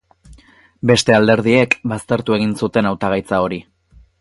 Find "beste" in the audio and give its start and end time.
0.91-1.17